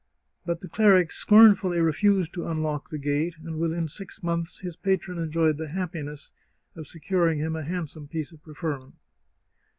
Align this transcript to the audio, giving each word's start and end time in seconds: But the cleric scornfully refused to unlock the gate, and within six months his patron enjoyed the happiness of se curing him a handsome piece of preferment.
But 0.47 0.61
the 0.61 0.67
cleric 0.67 1.11
scornfully 1.11 1.79
refused 1.79 2.33
to 2.33 2.47
unlock 2.47 2.89
the 2.89 2.97
gate, 2.97 3.35
and 3.43 3.59
within 3.59 3.87
six 3.87 4.23
months 4.23 4.61
his 4.61 4.75
patron 4.75 5.19
enjoyed 5.19 5.57
the 5.57 5.67
happiness 5.67 6.31
of 6.75 6.87
se 6.87 6.97
curing 7.01 7.37
him 7.37 7.55
a 7.55 7.61
handsome 7.63 8.07
piece 8.07 8.31
of 8.31 8.41
preferment. 8.41 8.95